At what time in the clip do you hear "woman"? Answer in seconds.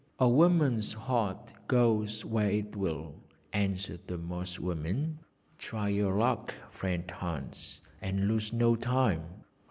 4.57-5.19